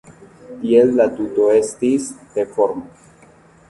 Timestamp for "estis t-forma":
1.59-3.33